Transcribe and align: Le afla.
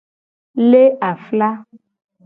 Le 0.71 0.97
afla. 0.99 1.63